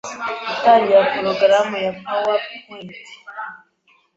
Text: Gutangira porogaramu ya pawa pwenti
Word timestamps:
Gutangira 0.47 1.01
porogaramu 1.11 1.75
ya 1.85 1.91
pawa 2.03 2.33
pwenti 2.65 2.99